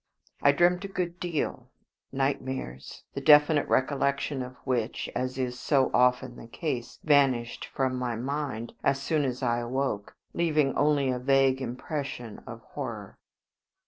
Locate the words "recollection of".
3.67-4.55